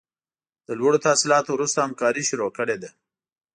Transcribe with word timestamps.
له 0.67 0.73
لوړو 0.79 1.03
تحصیلاتو 1.05 1.49
وروسته 1.53 1.79
همکاري 1.81 2.23
شروع 2.29 2.51
کړې 2.57 2.75
ده. 2.81 2.89